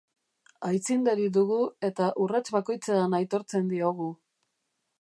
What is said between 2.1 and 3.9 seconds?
urrats bakoitzean aitortzen